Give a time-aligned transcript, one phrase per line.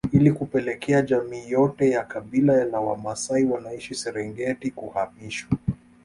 [0.11, 5.57] Ili kupelekea jamii yote ya kabila la Wamasai wanaishi Serengeti kuhamishwa